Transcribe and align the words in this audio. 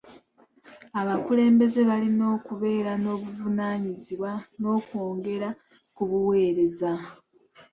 Abakulembeze 1.01 1.79
balina 1.89 2.23
okubeera 2.35 2.91
n'obuvunaanyizibwa 3.01 4.31
n'okwongera 4.59 5.49
ku 5.95 6.03
buweereza. 6.09 6.91